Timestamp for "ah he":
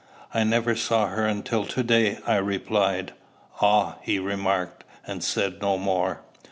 3.61-4.17